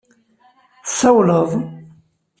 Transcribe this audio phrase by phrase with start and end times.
[0.83, 1.51] Tsawleḍ?